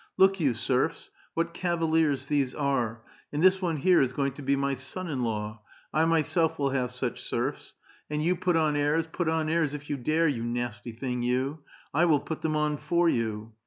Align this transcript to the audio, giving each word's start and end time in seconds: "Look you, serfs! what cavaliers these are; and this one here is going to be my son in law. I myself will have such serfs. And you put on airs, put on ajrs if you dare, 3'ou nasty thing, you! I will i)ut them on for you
"Look 0.17 0.39
you, 0.39 0.55
serfs! 0.55 1.11
what 1.35 1.53
cavaliers 1.53 2.25
these 2.25 2.55
are; 2.55 3.03
and 3.31 3.43
this 3.43 3.61
one 3.61 3.77
here 3.77 4.01
is 4.01 4.13
going 4.13 4.31
to 4.31 4.41
be 4.41 4.55
my 4.55 4.73
son 4.73 5.07
in 5.07 5.21
law. 5.23 5.61
I 5.93 6.05
myself 6.05 6.57
will 6.57 6.71
have 6.71 6.89
such 6.89 7.21
serfs. 7.21 7.75
And 8.09 8.23
you 8.23 8.35
put 8.35 8.55
on 8.55 8.75
airs, 8.75 9.05
put 9.05 9.29
on 9.29 9.45
ajrs 9.45 9.75
if 9.75 9.91
you 9.91 9.97
dare, 9.97 10.27
3'ou 10.27 10.41
nasty 10.41 10.91
thing, 10.91 11.21
you! 11.21 11.59
I 11.93 12.05
will 12.05 12.19
i)ut 12.19 12.41
them 12.41 12.55
on 12.55 12.77
for 12.77 13.09
you 13.09 13.53